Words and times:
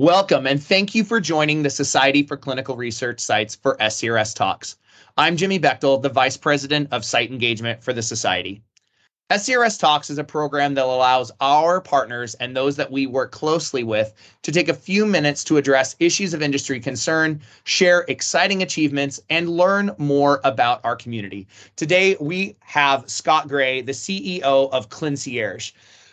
Welcome 0.00 0.46
and 0.46 0.62
thank 0.62 0.94
you 0.94 1.04
for 1.04 1.20
joining 1.20 1.62
the 1.62 1.68
Society 1.68 2.22
for 2.22 2.38
Clinical 2.38 2.74
Research 2.74 3.20
Sites 3.20 3.54
for 3.54 3.76
SCRS 3.76 4.34
Talks. 4.34 4.76
I'm 5.18 5.36
Jimmy 5.36 5.60
Bechtel, 5.60 6.00
the 6.00 6.08
Vice 6.08 6.38
President 6.38 6.88
of 6.90 7.04
Site 7.04 7.30
Engagement 7.30 7.84
for 7.84 7.92
the 7.92 8.00
Society. 8.00 8.62
SCRS 9.30 9.78
Talks 9.78 10.08
is 10.08 10.16
a 10.16 10.24
program 10.24 10.72
that 10.72 10.86
allows 10.86 11.30
our 11.42 11.82
partners 11.82 12.32
and 12.36 12.56
those 12.56 12.76
that 12.76 12.90
we 12.90 13.06
work 13.06 13.30
closely 13.30 13.84
with 13.84 14.14
to 14.40 14.50
take 14.50 14.70
a 14.70 14.74
few 14.74 15.04
minutes 15.04 15.44
to 15.44 15.58
address 15.58 15.96
issues 15.98 16.32
of 16.32 16.40
industry 16.40 16.80
concern, 16.80 17.38
share 17.64 18.06
exciting 18.08 18.62
achievements, 18.62 19.20
and 19.28 19.50
learn 19.50 19.94
more 19.98 20.40
about 20.44 20.80
our 20.82 20.96
community. 20.96 21.46
Today, 21.76 22.16
we 22.20 22.56
have 22.60 23.04
Scott 23.06 23.48
Gray, 23.48 23.82
the 23.82 23.92
CEO 23.92 24.40
of 24.72 24.88
ClinCierge. 24.88 25.72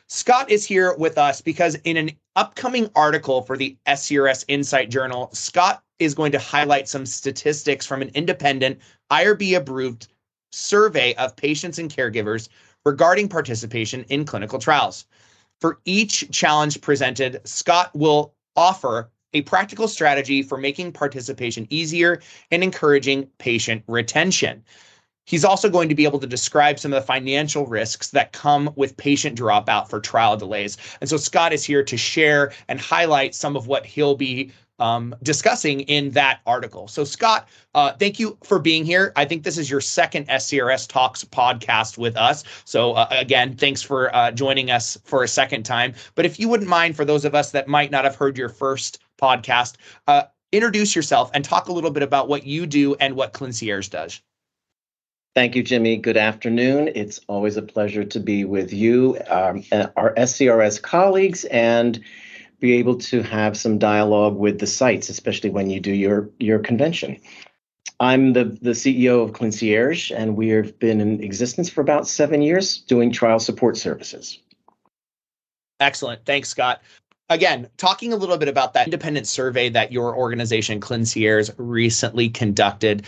Scott 0.10 0.50
is 0.50 0.66
here 0.66 0.96
with 0.98 1.18
us 1.18 1.42
because 1.42 1.76
in 1.84 1.98
an 1.98 2.12
upcoming 2.38 2.90
article 2.96 3.42
for 3.42 3.58
the 3.58 3.76
SCRS 3.88 4.46
Insight 4.48 4.90
Journal, 4.90 5.30
Scott 5.34 5.84
is 6.00 6.16
going 6.16 6.32
to 6.32 6.40
highlight 6.40 6.88
some 6.88 7.06
statistics 7.06 7.86
from 7.86 8.02
an 8.02 8.12
independent 8.14 8.80
IRB 9.12 9.58
approved 9.58 10.08
survey 10.54 11.14
of 11.16 11.36
patients 11.36 11.78
and 11.78 11.94
caregivers 11.94 12.48
regarding 12.86 13.28
participation 13.28 14.06
in 14.08 14.24
clinical 14.24 14.60
trials. 14.60 15.06
For 15.60 15.82
each 15.84 16.32
challenge 16.32 16.80
presented, 16.80 17.42
Scott 17.46 17.92
will 17.94 18.34
offer 18.56 19.12
a 19.34 19.42
practical 19.42 19.90
strategy 19.90 20.42
for 20.42 20.58
making 20.58 20.94
participation 20.94 21.68
easier 21.70 22.22
and 22.50 22.64
encouraging 22.64 23.30
patient 23.40 23.84
retention. 23.88 24.64
He's 25.28 25.44
also 25.44 25.70
going 25.70 25.90
to 25.90 25.96
be 25.96 26.06
able 26.06 26.20
to 26.20 26.28
describe 26.28 26.80
some 26.80 26.94
of 26.94 27.02
the 27.02 27.06
financial 27.06 27.68
risks 27.68 28.12
that 28.12 28.32
come 28.32 28.72
with 28.78 28.96
patient 28.96 29.38
dropout 29.38 29.90
for 29.90 30.00
trial 30.00 30.38
delays. 30.38 30.78
And 31.02 31.10
so 31.10 31.18
Scott 31.18 31.52
is 31.52 31.66
here 31.66 31.84
to 31.84 31.98
share 31.98 32.54
and 32.70 32.80
highlight 32.80 33.36
some 33.36 33.58
of 33.58 33.68
what 33.68 33.86
he'll 33.86 34.16
be 34.16 34.52
um, 34.80 35.14
discussing 35.24 35.82
in 35.82 36.12
that 36.12 36.40
article. 36.46 36.88
So, 36.88 37.04
Scott, 37.04 37.50
uh, 37.76 37.94
thank 37.94 38.20
you 38.20 38.38
for 38.44 38.58
being 38.58 38.86
here. 38.86 39.12
I 39.18 39.26
think 39.26 39.44
this 39.44 39.58
is 39.58 39.70
your 39.70 39.82
second 39.82 40.28
SCRS 40.28 40.88
Talks 40.88 41.26
podcast 41.26 41.98
with 41.98 42.16
us. 42.16 42.44
So, 42.64 42.94
uh, 42.94 43.08
again, 43.12 43.56
thanks 43.56 43.82
for 43.82 44.16
uh, 44.16 44.32
joining 44.32 44.72
us 44.72 44.98
for 45.04 45.24
a 45.24 45.28
second 45.28 45.64
time. 45.64 45.94
But 46.16 46.26
if 46.26 46.40
you 46.40 46.48
wouldn't 46.48 46.70
mind, 46.70 46.96
for 46.96 47.06
those 47.06 47.26
of 47.26 47.36
us 47.36 47.52
that 47.52 47.68
might 47.68 47.92
not 47.92 48.06
have 48.06 48.16
heard 48.16 48.38
your 48.38 48.50
first 48.50 49.00
podcast, 49.20 49.76
uh, 50.08 50.24
introduce 50.52 50.96
yourself 50.96 51.32
and 51.34 51.44
talk 51.44 51.68
a 51.68 51.74
little 51.74 51.92
bit 51.92 52.04
about 52.04 52.30
what 52.30 52.46
you 52.46 52.66
do 52.66 52.96
and 52.96 53.16
what 53.16 53.34
ClinCierge 53.34 53.90
does. 53.90 54.22
Thank 55.38 55.54
you, 55.54 55.62
Jimmy. 55.62 55.98
Good 55.98 56.18
afternoon. 56.18 56.90
It's 56.96 57.22
always 57.28 57.58
a 57.58 57.62
pleasure 57.62 58.04
to 58.04 58.20
be 58.20 58.44
with 58.44 58.74
you, 58.74 59.20
um, 59.28 59.64
our 59.96 60.16
SCRS 60.16 60.82
colleagues, 60.82 61.46
and 61.46 62.04
be 62.60 62.74
able 62.74 62.98
to 62.98 63.22
have 63.22 63.56
some 63.56 63.78
dialogue 63.78 64.36
with 64.36 64.58
the 64.58 64.66
sites, 64.66 65.10
especially 65.10 65.52
when 65.52 65.70
you 65.70 65.80
do 65.80 65.94
your, 65.94 66.28
your 66.40 66.58
convention. 66.58 67.22
I'm 68.00 68.34
the, 68.34 68.46
the 68.46 68.72
CEO 68.72 69.24
of 69.24 69.34
ClinCierge, 69.34 70.12
and 70.18 70.36
we 70.36 70.50
have 70.50 70.80
been 70.80 71.00
in 71.00 71.24
existence 71.24 71.70
for 71.70 71.82
about 71.82 72.08
seven 72.08 72.42
years 72.42 72.80
doing 72.80 73.12
trial 73.12 73.38
support 73.38 73.78
services. 73.78 74.40
Excellent. 75.80 76.26
Thanks, 76.26 76.50
Scott. 76.50 76.82
Again, 77.30 77.70
talking 77.78 78.12
a 78.12 78.16
little 78.16 78.38
bit 78.38 78.50
about 78.50 78.74
that 78.74 78.88
independent 78.88 79.28
survey 79.28 79.70
that 79.70 79.92
your 79.92 80.18
organization, 80.18 80.82
ClinCierge, 80.82 81.54
recently 81.60 82.28
conducted. 82.28 83.06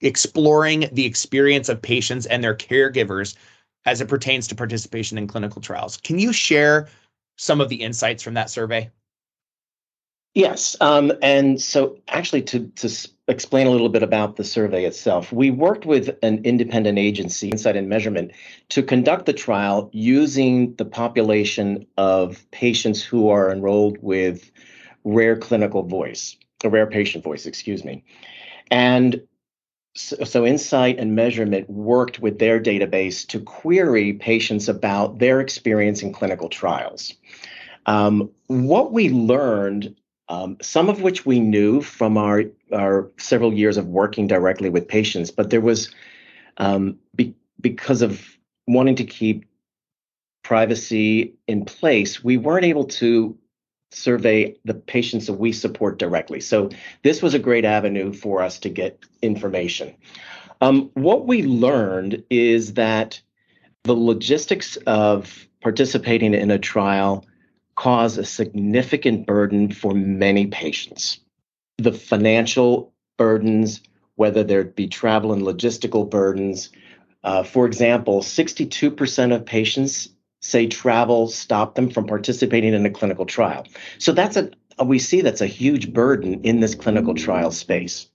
Exploring 0.00 0.88
the 0.92 1.04
experience 1.04 1.68
of 1.68 1.82
patients 1.82 2.26
and 2.26 2.42
their 2.42 2.54
caregivers 2.54 3.36
as 3.84 4.00
it 4.00 4.08
pertains 4.08 4.46
to 4.48 4.54
participation 4.54 5.18
in 5.18 5.26
clinical 5.26 5.62
trials. 5.62 5.96
Can 5.96 6.18
you 6.18 6.32
share 6.32 6.88
some 7.36 7.60
of 7.60 7.68
the 7.68 7.76
insights 7.76 8.22
from 8.22 8.34
that 8.34 8.50
survey? 8.50 8.90
Yes. 10.34 10.76
Um, 10.80 11.12
and 11.22 11.60
so, 11.60 11.98
actually, 12.08 12.42
to, 12.42 12.68
to 12.76 13.08
explain 13.28 13.66
a 13.66 13.70
little 13.70 13.88
bit 13.88 14.02
about 14.02 14.36
the 14.36 14.44
survey 14.44 14.84
itself, 14.84 15.32
we 15.32 15.50
worked 15.50 15.86
with 15.86 16.16
an 16.22 16.44
independent 16.44 16.98
agency, 16.98 17.48
Insight 17.48 17.76
and 17.76 17.88
Measurement, 17.88 18.32
to 18.68 18.82
conduct 18.82 19.26
the 19.26 19.32
trial 19.32 19.90
using 19.92 20.74
the 20.76 20.84
population 20.84 21.86
of 21.96 22.48
patients 22.50 23.02
who 23.02 23.30
are 23.30 23.50
enrolled 23.50 23.98
with 24.00 24.50
rare 25.04 25.36
clinical 25.36 25.82
voice, 25.82 26.36
a 26.62 26.68
rare 26.68 26.86
patient 26.86 27.24
voice, 27.24 27.46
excuse 27.46 27.84
me. 27.84 28.04
And 28.70 29.20
so, 29.98 30.24
so, 30.24 30.46
Insight 30.46 30.98
and 30.98 31.16
Measurement 31.16 31.68
worked 31.68 32.20
with 32.20 32.38
their 32.38 32.60
database 32.60 33.26
to 33.28 33.40
query 33.40 34.12
patients 34.12 34.68
about 34.68 35.18
their 35.18 35.40
experience 35.40 36.02
in 36.02 36.12
clinical 36.12 36.48
trials. 36.48 37.12
Um, 37.86 38.30
what 38.46 38.92
we 38.92 39.10
learned, 39.10 39.96
um, 40.28 40.56
some 40.62 40.88
of 40.88 41.02
which 41.02 41.26
we 41.26 41.40
knew 41.40 41.80
from 41.80 42.16
our, 42.16 42.44
our 42.72 43.10
several 43.18 43.52
years 43.52 43.76
of 43.76 43.86
working 43.86 44.28
directly 44.28 44.70
with 44.70 44.86
patients, 44.86 45.32
but 45.32 45.50
there 45.50 45.60
was, 45.60 45.90
um, 46.58 46.96
be, 47.16 47.34
because 47.60 48.00
of 48.00 48.38
wanting 48.68 48.96
to 48.96 49.04
keep 49.04 49.46
privacy 50.44 51.34
in 51.48 51.64
place, 51.64 52.22
we 52.22 52.36
weren't 52.36 52.64
able 52.64 52.84
to 52.84 53.36
survey 53.90 54.56
the 54.64 54.74
patients 54.74 55.26
that 55.26 55.34
we 55.34 55.52
support 55.52 55.98
directly. 55.98 56.40
So 56.40 56.70
this 57.02 57.22
was 57.22 57.34
a 57.34 57.38
great 57.38 57.64
avenue 57.64 58.12
for 58.12 58.42
us 58.42 58.58
to 58.60 58.68
get 58.68 59.02
information. 59.22 59.94
Um, 60.60 60.90
what 60.94 61.26
we 61.26 61.42
learned 61.42 62.24
is 62.30 62.74
that 62.74 63.20
the 63.84 63.94
logistics 63.94 64.76
of 64.86 65.46
participating 65.62 66.34
in 66.34 66.50
a 66.50 66.58
trial 66.58 67.24
cause 67.76 68.18
a 68.18 68.24
significant 68.24 69.26
burden 69.26 69.72
for 69.72 69.94
many 69.94 70.48
patients. 70.48 71.20
The 71.78 71.92
financial 71.92 72.92
burdens, 73.16 73.80
whether 74.16 74.42
there 74.42 74.64
be 74.64 74.88
travel 74.88 75.32
and 75.32 75.42
logistical 75.42 76.08
burdens. 76.08 76.70
Uh, 77.22 77.44
for 77.44 77.66
example, 77.66 78.20
62% 78.20 79.34
of 79.34 79.46
patients 79.46 80.08
say 80.40 80.66
travel 80.66 81.28
stopped 81.28 81.74
them 81.74 81.90
from 81.90 82.06
participating 82.06 82.74
in 82.74 82.86
a 82.86 82.90
clinical 82.90 83.26
trial. 83.26 83.66
So 83.98 84.12
that's 84.12 84.36
a 84.36 84.50
we 84.84 84.98
see 84.98 85.20
that's 85.20 85.40
a 85.40 85.46
huge 85.46 85.92
burden 85.92 86.40
in 86.44 86.60
this 86.60 86.74
clinical 86.74 87.14
trial 87.14 87.50
space. 87.50 88.08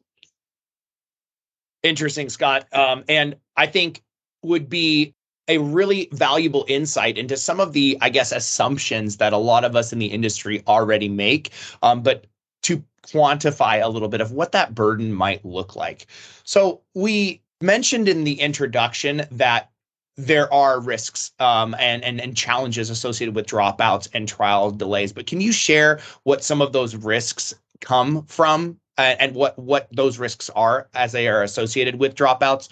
Interesting, 1.83 2.29
Scott. 2.29 2.66
Um, 2.73 3.03
and 3.09 3.35
I 3.57 3.67
think 3.67 4.01
would 4.44 4.69
be 4.69 5.13
a 5.50 5.57
really 5.57 6.07
valuable 6.13 6.63
insight 6.69 7.17
into 7.17 7.35
some 7.35 7.59
of 7.59 7.73
the, 7.73 7.97
I 8.00 8.09
guess, 8.09 8.31
assumptions 8.31 9.17
that 9.17 9.33
a 9.33 9.38
lot 9.38 9.66
of 9.66 9.75
us 9.75 9.91
in 9.91 10.00
the 10.00 10.06
industry 10.06 10.63
already 10.67 11.09
make, 11.09 11.51
um, 11.81 12.01
but 12.01 12.28
to 12.63 12.81
quantify 13.06 13.83
a 13.83 13.89
little 13.89 14.07
bit 14.07 14.22
of 14.22 14.31
what 14.31 14.53
that 14.53 14.73
burden 14.73 15.12
might 15.12 15.44
look 15.44 15.75
like. 15.75 16.07
So 16.45 16.81
we 16.94 17.41
mentioned 17.59 18.07
in 18.07 18.23
the 18.23 18.39
introduction 18.39 19.23
that 19.31 19.69
there 20.18 20.51
are 20.53 20.79
risks 20.79 21.31
um, 21.40 21.75
and, 21.79 22.03
and 22.03 22.22
and 22.22 22.38
challenges 22.38 22.90
associated 22.90 23.35
with 23.35 23.47
dropouts 23.47 24.07
and 24.13 24.28
trial 24.28 24.72
delays. 24.72 25.13
But 25.13 25.28
can 25.28 25.41
you 25.41 25.51
share 25.51 26.00
what 26.24 26.44
some 26.44 26.62
of 26.62 26.74
those 26.74 26.96
risks 26.96 27.53
come 27.81 28.24
from 28.25 28.79
and 28.97 29.35
what 29.35 29.57
what 29.57 29.88
those 29.91 30.19
risks 30.19 30.50
are 30.51 30.88
as 30.94 31.12
they 31.12 31.28
are 31.28 31.44
associated 31.44 31.96
with 31.96 32.16
dropouts 32.16 32.69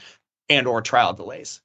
and 0.49 0.67
or 0.67 0.81
trial 0.81 1.13
delays? 1.13 1.61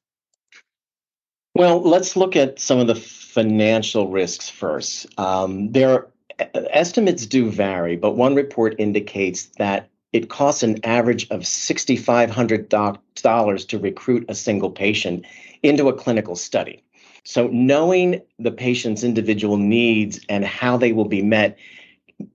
Well, 1.55 1.81
let's 1.81 2.17
look 2.17 2.37
at 2.37 2.61
some 2.61 2.79
of 2.79 2.87
the 2.87 2.95
financial 2.95 4.09
risks 4.09 4.49
first. 4.49 5.07
Um, 5.19 5.73
there 5.73 6.07
estimates 6.55 7.27
do 7.27 7.51
vary, 7.51 7.97
but 7.97 8.13
one 8.13 8.35
report 8.35 8.75
indicates 8.79 9.47
that 9.59 9.91
it 10.13 10.29
costs 10.29 10.63
an 10.63 10.79
average 10.85 11.29
of 11.31 11.41
$6,500 11.43 13.69
to 13.69 13.79
recruit 13.79 14.25
a 14.29 14.35
single 14.35 14.71
patient 14.71 15.25
into 15.69 15.89
a 15.89 15.93
clinical 15.93 16.37
study. 16.37 16.83
So, 17.25 17.49
knowing 17.49 18.23
the 18.39 18.53
patient's 18.53 19.03
individual 19.03 19.57
needs 19.57 20.21
and 20.29 20.45
how 20.45 20.77
they 20.77 20.93
will 20.93 21.09
be 21.09 21.23
met, 21.23 21.59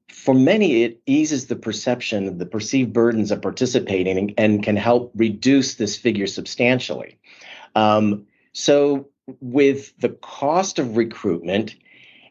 for 0.10 0.34
many, 0.34 0.84
it 0.84 1.02
eases 1.06 1.48
the 1.48 1.56
perception, 1.56 2.28
of 2.28 2.40
the 2.40 2.46
perceived 2.46 2.92
burdens 2.92 3.32
of 3.32 3.42
participating 3.42 4.34
and 4.38 4.62
can 4.62 4.76
help 4.76 5.12
reduce 5.16 5.76
this 5.76 5.96
figure 5.96 6.28
substantially. 6.28 7.18
Um, 7.74 8.28
so, 8.54 9.08
with 9.40 9.98
the 10.00 10.10
cost 10.10 10.78
of 10.78 10.98
recruitment 10.98 11.76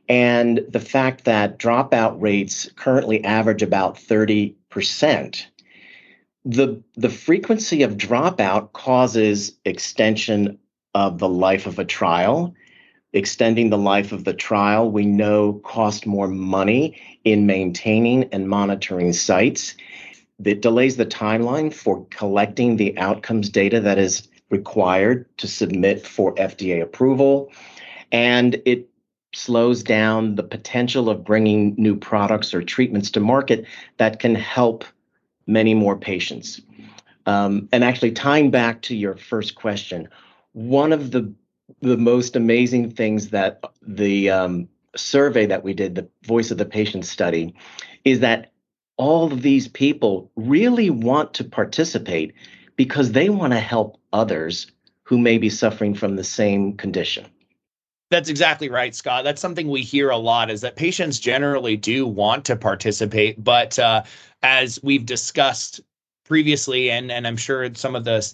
and 0.08 0.60
the 0.68 0.80
fact 0.80 1.24
that 1.24 1.58
dropout 1.58 2.20
rates 2.20 2.68
currently 2.76 3.24
average 3.24 3.62
about 3.62 3.96
30%, 3.96 5.46
the, 6.44 6.82
the 6.94 7.08
frequency 7.08 7.82
of 7.82 7.96
dropout 7.96 8.72
causes 8.72 9.52
extension 9.64 10.58
of 10.94 11.18
the 11.18 11.28
life 11.28 11.66
of 11.66 11.78
a 11.78 11.84
trial. 11.84 12.54
Extending 13.12 13.70
the 13.70 13.78
life 13.78 14.12
of 14.12 14.24
the 14.24 14.34
trial, 14.34 14.90
we 14.90 15.04
know 15.04 15.54
cost 15.64 16.06
more 16.06 16.28
money 16.28 17.00
in 17.24 17.46
maintaining 17.46 18.24
and 18.24 18.48
monitoring 18.48 19.12
sites. 19.12 19.74
That 20.38 20.62
delays 20.62 20.96
the 20.96 21.04
timeline 21.04 21.72
for 21.72 22.06
collecting 22.06 22.76
the 22.76 22.96
outcomes 22.98 23.50
data 23.50 23.80
that 23.80 23.98
is 23.98 24.28
required 24.48 25.26
to 25.38 25.46
submit 25.46 26.06
for 26.06 26.34
FDA 26.36 26.82
approval. 26.82 27.52
And 28.10 28.60
it 28.64 28.88
slows 29.34 29.82
down 29.82 30.34
the 30.34 30.42
potential 30.42 31.08
of 31.08 31.24
bringing 31.24 31.74
new 31.76 31.96
products 31.96 32.52
or 32.52 32.62
treatments 32.62 33.10
to 33.12 33.20
market 33.20 33.66
that 33.98 34.18
can 34.18 34.34
help 34.34 34.84
many 35.46 35.74
more 35.74 35.96
patients. 35.96 36.60
Um, 37.26 37.68
and 37.72 37.84
actually, 37.84 38.12
tying 38.12 38.50
back 38.50 38.82
to 38.82 38.96
your 38.96 39.16
first 39.16 39.54
question, 39.54 40.08
one 40.52 40.92
of 40.92 41.10
the 41.10 41.32
the 41.80 41.96
most 41.96 42.36
amazing 42.36 42.90
things 42.90 43.30
that 43.30 43.62
the 43.80 44.28
um, 44.28 44.68
survey 44.96 45.46
that 45.46 45.62
we 45.62 45.72
did, 45.72 45.94
the 45.94 46.08
Voice 46.24 46.50
of 46.50 46.58
the 46.58 46.64
Patient 46.64 47.06
study, 47.06 47.54
is 48.04 48.20
that 48.20 48.52
all 48.96 49.32
of 49.32 49.42
these 49.42 49.68
people 49.68 50.30
really 50.36 50.90
want 50.90 51.32
to 51.34 51.44
participate 51.44 52.34
because 52.76 53.12
they 53.12 53.30
want 53.30 53.52
to 53.52 53.60
help 53.60 53.98
others 54.12 54.70
who 55.04 55.16
may 55.16 55.38
be 55.38 55.48
suffering 55.48 55.94
from 55.94 56.16
the 56.16 56.24
same 56.24 56.76
condition. 56.76 57.26
That's 58.10 58.28
exactly 58.28 58.68
right, 58.68 58.94
Scott. 58.94 59.22
That's 59.22 59.40
something 59.40 59.68
we 59.68 59.82
hear 59.82 60.10
a 60.10 60.16
lot 60.16 60.50
is 60.50 60.60
that 60.62 60.74
patients 60.74 61.20
generally 61.20 61.76
do 61.76 62.06
want 62.06 62.44
to 62.46 62.56
participate, 62.56 63.42
but 63.42 63.78
uh, 63.78 64.02
as 64.42 64.80
we've 64.82 65.06
discussed 65.06 65.80
previously, 66.24 66.90
and 66.90 67.10
and 67.10 67.26
I'm 67.26 67.36
sure 67.36 67.72
some 67.74 67.94
of 67.94 68.04
the 68.04 68.32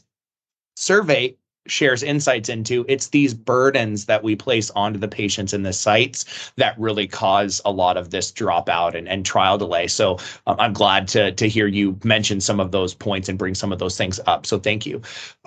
survey 0.77 1.37
shares 1.69 2.03
insights 2.03 2.49
into 2.49 2.85
it's 2.89 3.09
these 3.09 3.35
burdens 3.35 4.07
that 4.07 4.23
we 4.23 4.37
place 4.37 4.71
onto 4.71 4.99
the 4.99 5.09
patients 5.09 5.53
in 5.53 5.63
the 5.63 5.73
sites 5.73 6.53
that 6.57 6.79
really 6.79 7.07
cause 7.07 7.61
a 7.65 7.71
lot 7.71 7.97
of 7.97 8.11
this 8.11 8.33
dropout 8.33 8.95
and, 8.95 9.09
and 9.09 9.25
trial 9.25 9.59
delay. 9.59 9.87
So 9.87 10.19
um, 10.47 10.57
i'm 10.59 10.73
glad 10.73 11.09
to 11.09 11.33
to 11.33 11.49
hear 11.49 11.67
you 11.67 11.99
mention 12.05 12.41
some 12.41 12.61
of 12.61 12.73
those 12.73 12.95
points 12.95 13.29
and 13.29 13.39
bring 13.39 13.55
some 13.55 13.73
of 13.73 13.79
those 13.79 13.97
things 13.97 14.21
up. 14.27 14.47
So 14.47 14.59
thank 14.59 14.87
you. 14.87 15.01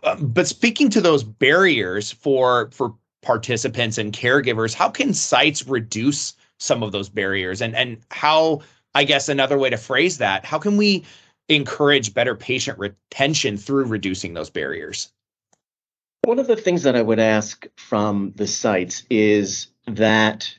Um, 0.03 0.27
but 0.27 0.47
speaking 0.47 0.89
to 0.91 1.01
those 1.01 1.23
barriers 1.23 2.11
for 2.11 2.69
for 2.71 2.95
participants 3.21 3.97
and 3.97 4.13
caregivers 4.13 4.73
how 4.73 4.89
can 4.89 5.13
sites 5.13 5.67
reduce 5.67 6.35
some 6.57 6.83
of 6.83 6.91
those 6.91 7.09
barriers? 7.09 7.61
And 7.61 7.75
and 7.75 7.97
how 8.11 8.61
i 8.95 9.03
guess 9.03 9.29
another 9.29 9.57
way 9.57 9.69
to 9.69 9.77
phrase 9.77 10.17
that 10.17 10.45
how 10.45 10.57
can 10.59 10.77
we 10.77 11.03
encourage 11.49 12.13
better 12.13 12.35
patient 12.35 12.77
retention 12.77 13.57
through 13.57 13.85
reducing 13.85 14.33
those 14.33 14.49
barriers 14.49 15.11
one 16.29 16.37
of 16.37 16.45
the 16.45 16.55
things 16.55 16.83
that 16.83 16.95
i 16.95 17.01
would 17.01 17.19
ask 17.19 17.65
from 17.75 18.31
the 18.35 18.45
sites 18.45 19.03
is 19.09 19.65
that 19.87 20.53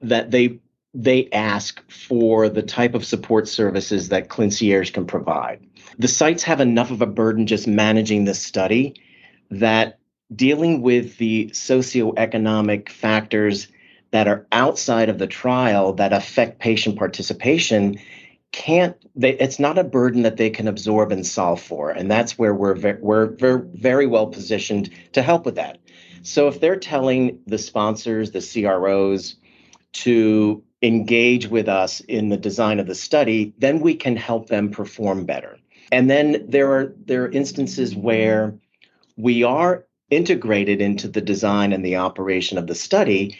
that 0.00 0.30
they 0.30 0.58
they 0.94 1.28
ask 1.30 1.82
for 1.90 2.48
the 2.48 2.62
type 2.62 2.94
of 2.94 3.04
support 3.04 3.48
services 3.48 4.10
that 4.10 4.28
Clincierge 4.28 4.92
can 4.92 5.06
provide. 5.06 5.66
The 5.98 6.08
sites 6.08 6.42
have 6.42 6.60
enough 6.60 6.90
of 6.90 7.00
a 7.00 7.06
burden 7.06 7.46
just 7.46 7.66
managing 7.66 8.26
the 8.26 8.34
study 8.34 9.00
that 9.50 9.98
dealing 10.34 10.82
with 10.82 11.16
the 11.16 11.48
socioeconomic 11.54 12.90
factors 12.90 13.68
that 14.10 14.28
are 14.28 14.46
outside 14.52 15.08
of 15.08 15.18
the 15.18 15.26
trial 15.26 15.94
that 15.94 16.12
affect 16.12 16.58
patient 16.58 16.98
participation 16.98 17.98
can't 18.52 18.96
they 19.16 19.30
it's 19.38 19.58
not 19.58 19.78
a 19.78 19.84
burden 19.84 20.22
that 20.22 20.36
they 20.36 20.50
can 20.50 20.68
absorb 20.68 21.10
and 21.10 21.26
solve 21.26 21.60
for 21.60 21.90
and 21.90 22.10
that's 22.10 22.38
where 22.38 22.54
we're 22.54 22.74
ve- 22.74 23.00
we're 23.00 23.26
very, 23.26 23.62
very 23.74 24.06
well 24.06 24.26
positioned 24.26 24.90
to 25.12 25.22
help 25.22 25.46
with 25.46 25.56
that. 25.56 25.78
So 26.22 26.48
if 26.48 26.60
they're 26.60 26.76
telling 26.76 27.40
the 27.46 27.58
sponsors 27.58 28.30
the 28.30 28.40
CROs 28.40 29.36
to 29.92 30.62
engage 30.82 31.48
with 31.48 31.68
us 31.68 32.00
in 32.00 32.28
the 32.28 32.36
design 32.36 32.78
of 32.78 32.86
the 32.86 32.94
study 32.94 33.54
then 33.58 33.80
we 33.80 33.94
can 33.94 34.16
help 34.16 34.48
them 34.48 34.70
perform 34.70 35.24
better. 35.24 35.58
And 35.90 36.10
then 36.10 36.44
there 36.48 36.70
are 36.72 36.94
there 37.04 37.24
are 37.24 37.30
instances 37.30 37.96
where 37.96 38.54
we 39.16 39.42
are 39.42 39.86
integrated 40.10 40.82
into 40.82 41.08
the 41.08 41.20
design 41.22 41.72
and 41.72 41.84
the 41.84 41.96
operation 41.96 42.58
of 42.58 42.66
the 42.66 42.74
study, 42.74 43.36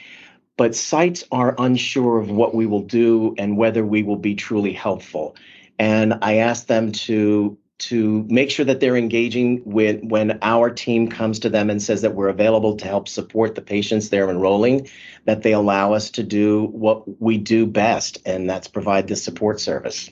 but 0.57 0.75
sites 0.75 1.25
are 1.33 1.55
unsure 1.59 2.19
of 2.19 2.31
what 2.31 2.55
we 2.55 2.67
will 2.67 2.83
do 2.83 3.35
and 3.39 3.57
whether 3.57 3.85
we 3.85 4.03
will 4.03 4.17
be 4.17 4.35
truly 4.35 4.73
helpful. 4.73 5.37
And 5.79 6.15
I 6.23 6.37
ask 6.37 6.67
them 6.67 6.93
to 6.93 7.59
to 7.79 8.25
make 8.29 8.49
sure 8.49 8.65
that 8.65 8.79
they're 8.79 8.97
engaging 8.97 9.61
with 9.65 10.05
when 10.05 10.39
our 10.41 10.71
team 10.71 11.09
comes 11.09 11.41
to 11.41 11.49
them 11.49 11.69
and 11.69 11.83
says 11.83 12.03
that 12.03 12.15
we're 12.15 12.29
available 12.29 12.77
to 12.77 12.87
help 12.87 13.09
support 13.09 13.57
the 13.57 13.61
patients 13.61 14.09
they're 14.09 14.31
enrolling, 14.31 14.89
that 15.25 15.43
they 15.43 15.53
allow 15.53 15.93
us 15.93 16.11
to 16.11 16.23
do 16.23 16.67
what 16.67 17.21
we 17.21 17.39
do 17.39 17.67
best, 17.67 18.19
and 18.25 18.49
that's 18.49 18.69
provide 18.69 19.09
the 19.09 19.17
support 19.17 19.61
service 19.61 20.11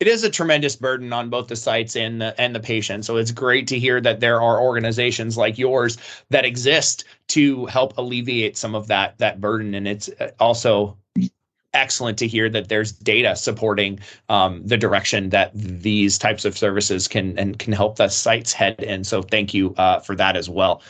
it 0.00 0.06
is 0.06 0.22
a 0.22 0.30
tremendous 0.30 0.76
burden 0.76 1.12
on 1.12 1.28
both 1.28 1.48
the 1.48 1.56
sites 1.56 1.96
and 1.96 2.20
the 2.20 2.40
and 2.40 2.54
the 2.54 2.60
patient. 2.60 3.04
So 3.04 3.16
it's 3.16 3.32
great 3.32 3.66
to 3.68 3.78
hear 3.78 4.00
that 4.00 4.20
there 4.20 4.40
are 4.40 4.60
organizations 4.60 5.36
like 5.36 5.58
yours 5.58 5.98
that 6.30 6.44
exist 6.44 7.04
to 7.28 7.66
help 7.66 7.96
alleviate 7.98 8.56
some 8.56 8.74
of 8.74 8.86
that 8.88 9.18
that 9.18 9.40
burden. 9.40 9.74
And 9.74 9.88
it's 9.88 10.08
uh, 10.20 10.30
also 10.38 10.96
excellent 11.74 12.16
to 12.18 12.26
hear 12.26 12.48
that 12.48 12.68
there's 12.68 12.92
data 12.92 13.36
supporting 13.36 13.98
um, 14.28 14.66
the 14.66 14.76
direction 14.76 15.30
that 15.30 15.50
these 15.54 16.16
types 16.16 16.44
of 16.44 16.56
services 16.56 17.08
can 17.08 17.38
and 17.38 17.58
can 17.58 17.72
help 17.72 17.96
the 17.96 18.08
sites 18.08 18.52
head 18.52 18.80
in. 18.80 19.04
So 19.04 19.22
thank 19.22 19.52
you 19.52 19.74
uh, 19.78 20.00
for 20.00 20.14
that 20.16 20.36
as 20.36 20.48
well. 20.48 20.80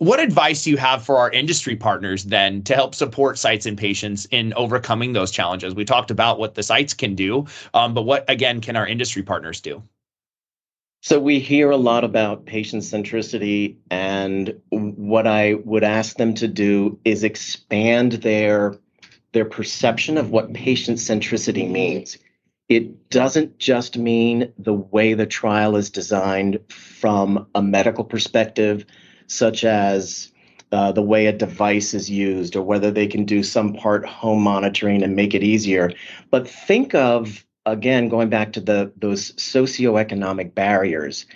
What 0.00 0.18
advice 0.18 0.64
do 0.64 0.70
you 0.70 0.78
have 0.78 1.04
for 1.04 1.18
our 1.18 1.30
industry 1.30 1.76
partners 1.76 2.24
then 2.24 2.62
to 2.62 2.74
help 2.74 2.94
support 2.94 3.36
sites 3.36 3.66
and 3.66 3.76
patients 3.76 4.26
in 4.30 4.54
overcoming 4.54 5.12
those 5.12 5.30
challenges? 5.30 5.74
We 5.74 5.84
talked 5.84 6.10
about 6.10 6.38
what 6.38 6.54
the 6.54 6.62
sites 6.62 6.94
can 6.94 7.14
do, 7.14 7.44
um, 7.74 7.92
but 7.92 8.06
what 8.06 8.24
again 8.26 8.62
can 8.62 8.76
our 8.76 8.86
industry 8.86 9.22
partners 9.22 9.60
do? 9.60 9.82
So 11.02 11.20
we 11.20 11.38
hear 11.38 11.70
a 11.70 11.76
lot 11.76 12.02
about 12.02 12.46
patient 12.46 12.82
centricity, 12.82 13.76
and 13.90 14.58
what 14.70 15.26
I 15.26 15.56
would 15.66 15.84
ask 15.84 16.16
them 16.16 16.32
to 16.36 16.48
do 16.48 16.98
is 17.04 17.22
expand 17.22 18.12
their 18.12 18.78
their 19.32 19.44
perception 19.44 20.16
of 20.16 20.30
what 20.30 20.54
patient 20.54 20.96
centricity 20.96 21.70
means. 21.70 22.16
It 22.70 23.10
doesn't 23.10 23.58
just 23.58 23.98
mean 23.98 24.50
the 24.56 24.72
way 24.72 25.12
the 25.12 25.26
trial 25.26 25.76
is 25.76 25.90
designed 25.90 26.58
from 26.70 27.46
a 27.54 27.60
medical 27.60 28.04
perspective 28.04 28.86
such 29.30 29.64
as 29.64 30.32
uh, 30.72 30.90
the 30.92 31.02
way 31.02 31.26
a 31.26 31.32
device 31.32 31.94
is 31.94 32.10
used 32.10 32.56
or 32.56 32.62
whether 32.62 32.90
they 32.90 33.06
can 33.06 33.24
do 33.24 33.42
some 33.42 33.72
part 33.72 34.04
home 34.04 34.42
monitoring 34.42 35.02
and 35.02 35.14
make 35.16 35.34
it 35.34 35.44
easier. 35.44 35.92
But 36.30 36.48
think 36.48 36.94
of, 36.94 37.44
again, 37.64 38.08
going 38.08 38.28
back 38.28 38.52
to 38.54 38.60
the 38.60 38.92
those 38.96 39.32
socioeconomic 39.32 40.54
barriers. 40.54 41.26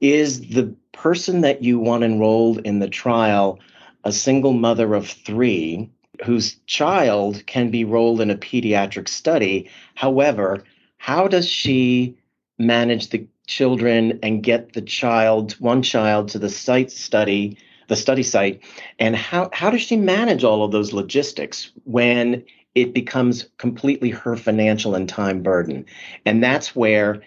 Is 0.00 0.48
the 0.48 0.74
person 0.92 1.42
that 1.42 1.62
you 1.62 1.78
want 1.78 2.04
enrolled 2.04 2.58
in 2.64 2.78
the 2.78 2.88
trial 2.88 3.58
a 4.04 4.12
single 4.12 4.52
mother 4.52 4.94
of 4.94 5.08
three 5.08 5.90
whose 6.24 6.56
child 6.66 7.44
can 7.46 7.70
be 7.70 7.80
enrolled 7.80 8.20
in 8.20 8.30
a 8.30 8.36
pediatric 8.36 9.08
study? 9.08 9.68
However, 9.94 10.64
how 10.98 11.28
does 11.28 11.48
she 11.48 12.16
manage 12.58 13.10
the 13.10 13.26
children 13.52 14.18
and 14.22 14.42
get 14.42 14.72
the 14.72 14.82
child, 14.82 15.52
one 15.60 15.82
child, 15.82 16.28
to 16.28 16.38
the 16.38 16.48
site 16.48 16.90
study, 16.90 17.58
the 17.88 17.96
study 17.96 18.22
site, 18.22 18.62
and 18.98 19.14
how 19.14 19.50
how 19.52 19.70
does 19.70 19.82
she 19.82 19.96
manage 19.96 20.42
all 20.44 20.64
of 20.64 20.72
those 20.72 20.92
logistics 20.92 21.70
when 21.84 22.42
it 22.74 22.94
becomes 22.94 23.48
completely 23.58 24.10
her 24.10 24.36
financial 24.36 24.94
and 24.94 25.08
time 25.08 25.42
burden? 25.42 25.84
And 26.24 26.42
that's 26.42 26.74
where 26.74 27.22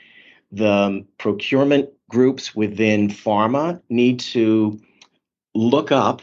the 0.52 1.06
procurement 1.20 1.90
groups 2.10 2.56
within 2.56 3.10
pharma 3.10 3.82
need 3.90 4.20
to 4.20 4.80
look 5.54 5.92
up 5.92 6.22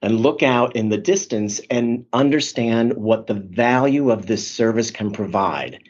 and 0.00 0.20
look 0.20 0.42
out 0.42 0.76
in 0.76 0.88
the 0.88 0.98
distance 0.98 1.60
and 1.70 2.06
understand 2.12 2.94
what 2.94 3.26
the 3.26 3.34
value 3.34 4.10
of 4.10 4.26
this 4.26 4.48
service 4.48 4.90
can 4.90 5.10
provide 5.10 5.80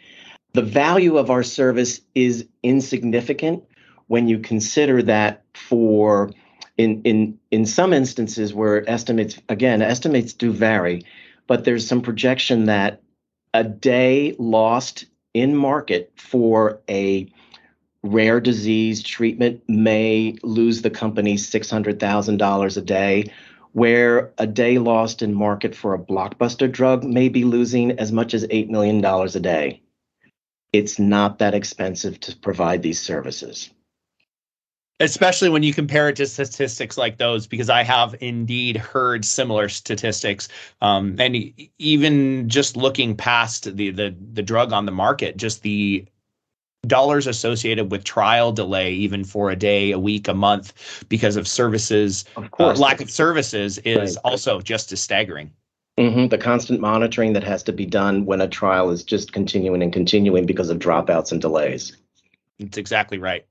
the 0.57 0.63
value 0.63 1.19
of 1.19 1.31
our 1.31 1.43
service 1.43 2.01
is 2.15 2.47
insignificant 2.63 3.63
when 4.07 4.27
you 4.27 4.39
consider 4.39 5.03
that 5.03 5.43
for 5.53 6.31
in 6.79 7.03
in 7.03 7.39
in 7.51 7.67
some 7.67 7.93
instances 7.93 8.55
where 8.55 8.89
estimates 8.89 9.39
again 9.51 9.83
estimates 9.83 10.33
do 10.33 10.51
vary 10.51 11.03
but 11.47 11.65
there's 11.65 11.87
some 11.87 12.01
projection 12.01 12.65
that 12.65 13.03
a 13.53 13.65
day 13.65 14.35
lost 14.39 15.05
in 15.35 15.55
market 15.55 16.11
for 16.17 16.81
a 16.89 17.31
rare 18.03 18.41
disease 18.41 19.03
treatment 19.03 19.63
may 19.69 20.39
lose 20.43 20.81
the 20.81 20.91
company 20.91 21.35
$600,000 21.35 22.77
a 22.77 22.81
day 22.81 23.25
where 23.73 24.33
a 24.39 24.47
day 24.47 24.79
lost 24.79 25.21
in 25.21 25.35
market 25.35 25.75
for 25.75 25.93
a 25.93 25.99
blockbuster 25.99 26.71
drug 26.71 27.05
may 27.05 27.29
be 27.29 27.45
losing 27.45 27.93
as 27.99 28.11
much 28.11 28.33
as 28.33 28.47
$8 28.47 28.71
million 28.71 29.05
a 29.05 29.41
day 29.41 29.83
it's 30.73 30.99
not 30.99 31.39
that 31.39 31.55
expensive 31.55 32.21
to 32.21 32.37
provide 32.37 32.83
these 32.83 33.01
services. 33.01 33.71
Especially 34.99 35.51
when 35.51 35.63
you 35.63 35.75
compare 35.75 36.09
it 36.09 36.17
to 36.17 36.27
statistics 36.27 36.97
like 36.97 37.19
those, 37.19 37.47
because 37.47 37.69
I 37.69 37.83
have 37.83 38.15
indeed 38.21 38.79
heard 38.79 39.27
similar 39.27 39.69
statistics. 39.69 40.49
Um, 40.81 41.17
and 41.19 41.53
even 41.79 42.49
just 42.49 42.79
looking 42.79 43.15
past 43.15 43.77
the, 43.77 43.91
the 43.91 44.17
the 44.33 44.43
drug 44.43 44.73
on 44.73 44.87
the 44.87 44.93
market, 44.93 45.37
just 45.37 45.63
the 45.63 46.07
dollars 46.87 47.27
associated 47.27 47.91
with 47.91 48.05
trial 48.05 48.53
delay, 48.53 48.93
even 48.93 49.25
for 49.25 49.51
a 49.51 49.57
day, 49.57 49.91
a 49.91 49.99
week, 49.99 50.29
a 50.29 50.35
month, 50.35 51.05
because 51.11 51.37
of 51.37 51.47
services, 51.47 52.25
Of 52.37 52.49
uh, 52.59 52.73
lack 52.75 53.03
of 53.03 53.11
services 53.11 53.77
is 53.79 54.17
Right. 54.17 54.33
also 54.33 54.61
just 54.63 54.93
as 54.93 55.01
staggering. 55.03 55.53
Mhm, 55.99 56.29
The 56.29 56.39
constant 56.39 56.81
monitoring 56.81 57.33
that 57.33 57.45
has 57.45 57.63
to 57.65 57.73
be 57.73 57.87
done 57.87 58.27
when 58.27 58.43
a 58.43 58.49
trial 58.49 58.91
is 58.91 59.03
just 59.03 59.33
continuing 59.33 59.83
and 59.83 59.93
continuing 59.93 60.45
because 60.45 60.69
of 60.69 60.79
dropouts 60.79 61.33
and 61.33 61.41
delays. 61.41 61.97
That's 62.61 62.77
exactly 62.77 63.19
right. 63.19 63.47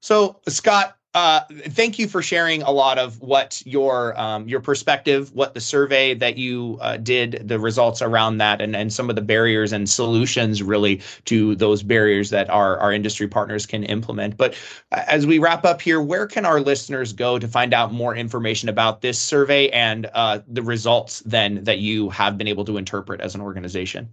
So, 0.00 0.40
Scott, 0.48 0.96
uh, 1.14 1.40
thank 1.68 1.96
you 1.98 2.08
for 2.08 2.20
sharing 2.20 2.62
a 2.62 2.70
lot 2.72 2.98
of 2.98 3.20
what 3.20 3.62
your 3.64 4.18
um, 4.20 4.48
your 4.48 4.60
perspective, 4.60 5.32
what 5.32 5.54
the 5.54 5.60
survey 5.60 6.12
that 6.12 6.36
you 6.36 6.76
uh, 6.80 6.96
did, 6.96 7.46
the 7.46 7.60
results 7.60 8.02
around 8.02 8.38
that, 8.38 8.60
and 8.60 8.74
and 8.74 8.92
some 8.92 9.08
of 9.08 9.14
the 9.14 9.22
barriers 9.22 9.72
and 9.72 9.88
solutions 9.88 10.60
really 10.60 11.00
to 11.26 11.54
those 11.54 11.84
barriers 11.84 12.30
that 12.30 12.50
our 12.50 12.78
our 12.78 12.92
industry 12.92 13.28
partners 13.28 13.64
can 13.64 13.84
implement. 13.84 14.36
But 14.36 14.54
uh, 14.90 15.02
as 15.06 15.24
we 15.24 15.38
wrap 15.38 15.64
up 15.64 15.80
here, 15.80 16.00
where 16.00 16.26
can 16.26 16.44
our 16.44 16.60
listeners 16.60 17.12
go 17.12 17.38
to 17.38 17.46
find 17.46 17.72
out 17.72 17.92
more 17.92 18.16
information 18.16 18.68
about 18.68 19.00
this 19.00 19.18
survey 19.18 19.68
and 19.68 20.10
uh, 20.14 20.40
the 20.48 20.62
results 20.62 21.20
then 21.20 21.62
that 21.62 21.78
you 21.78 22.10
have 22.10 22.36
been 22.36 22.48
able 22.48 22.64
to 22.64 22.76
interpret 22.76 23.20
as 23.20 23.36
an 23.36 23.40
organization? 23.40 24.08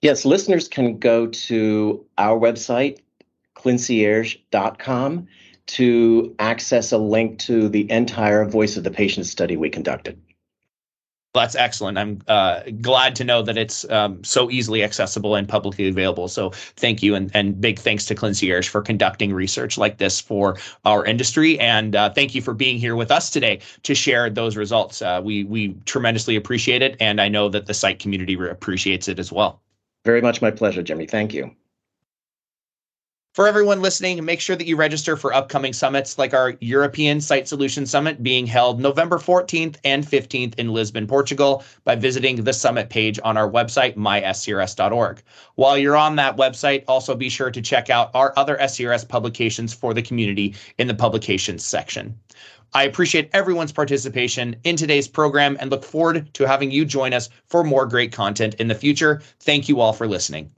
Yes, 0.00 0.24
listeners 0.24 0.68
can 0.68 0.96
go 0.98 1.26
to 1.26 2.06
our 2.18 2.38
website, 2.38 3.00
clincierge.com, 3.56 5.26
to 5.70 6.34
access 6.38 6.92
a 6.92 6.98
link 6.98 7.38
to 7.40 7.68
the 7.68 7.90
entire 7.90 8.44
Voice 8.44 8.76
of 8.76 8.84
the 8.84 8.90
Patient 8.90 9.26
study 9.26 9.56
we 9.56 9.70
conducted. 9.70 10.20
That's 11.32 11.54
excellent. 11.54 11.96
I'm 11.96 12.20
uh, 12.26 12.62
glad 12.80 13.14
to 13.16 13.24
know 13.24 13.40
that 13.42 13.56
it's 13.56 13.88
um, 13.88 14.24
so 14.24 14.50
easily 14.50 14.82
accessible 14.82 15.36
and 15.36 15.48
publicly 15.48 15.86
available. 15.86 16.26
So 16.26 16.50
thank 16.50 17.04
you, 17.04 17.14
and, 17.14 17.30
and 17.34 17.60
big 17.60 17.78
thanks 17.78 18.04
to 18.06 18.16
Clincierge 18.16 18.66
for 18.66 18.82
conducting 18.82 19.32
research 19.32 19.78
like 19.78 19.98
this 19.98 20.20
for 20.20 20.56
our 20.84 21.04
industry, 21.04 21.56
and 21.60 21.94
uh, 21.94 22.10
thank 22.10 22.34
you 22.34 22.42
for 22.42 22.52
being 22.52 22.78
here 22.78 22.96
with 22.96 23.12
us 23.12 23.30
today 23.30 23.60
to 23.84 23.94
share 23.94 24.28
those 24.28 24.56
results. 24.56 25.02
Uh, 25.02 25.20
we 25.22 25.44
we 25.44 25.74
tremendously 25.84 26.34
appreciate 26.34 26.82
it, 26.82 26.96
and 26.98 27.20
I 27.20 27.28
know 27.28 27.48
that 27.48 27.66
the 27.66 27.74
site 27.74 28.00
community 28.00 28.34
appreciates 28.34 29.06
it 29.06 29.20
as 29.20 29.30
well. 29.30 29.60
Very 30.04 30.20
much 30.20 30.42
my 30.42 30.50
pleasure, 30.50 30.82
Jimmy. 30.82 31.06
Thank 31.06 31.32
you. 31.32 31.54
For 33.32 33.46
everyone 33.46 33.80
listening, 33.80 34.24
make 34.24 34.40
sure 34.40 34.56
that 34.56 34.66
you 34.66 34.74
register 34.74 35.16
for 35.16 35.32
upcoming 35.32 35.72
summits 35.72 36.18
like 36.18 36.34
our 36.34 36.54
European 36.60 37.20
Site 37.20 37.46
Solution 37.46 37.86
Summit 37.86 38.24
being 38.24 38.44
held 38.44 38.80
November 38.80 39.18
14th 39.18 39.76
and 39.84 40.04
15th 40.04 40.58
in 40.58 40.72
Lisbon, 40.72 41.06
Portugal, 41.06 41.62
by 41.84 41.94
visiting 41.94 42.42
the 42.42 42.52
summit 42.52 42.90
page 42.90 43.20
on 43.22 43.36
our 43.36 43.48
website, 43.48 43.94
myscrs.org. 43.94 45.22
While 45.54 45.78
you're 45.78 45.96
on 45.96 46.16
that 46.16 46.36
website, 46.38 46.82
also 46.88 47.14
be 47.14 47.28
sure 47.28 47.52
to 47.52 47.62
check 47.62 47.88
out 47.88 48.10
our 48.14 48.32
other 48.36 48.56
SCRS 48.56 49.06
publications 49.06 49.72
for 49.72 49.94
the 49.94 50.02
community 50.02 50.56
in 50.78 50.88
the 50.88 50.94
publications 50.94 51.64
section. 51.64 52.18
I 52.74 52.82
appreciate 52.82 53.30
everyone's 53.32 53.70
participation 53.70 54.56
in 54.64 54.74
today's 54.74 55.06
program 55.06 55.56
and 55.60 55.70
look 55.70 55.84
forward 55.84 56.34
to 56.34 56.48
having 56.48 56.72
you 56.72 56.84
join 56.84 57.12
us 57.12 57.28
for 57.46 57.62
more 57.62 57.86
great 57.86 58.10
content 58.10 58.54
in 58.54 58.66
the 58.66 58.74
future. 58.74 59.22
Thank 59.38 59.68
you 59.68 59.78
all 59.78 59.92
for 59.92 60.08
listening. 60.08 60.50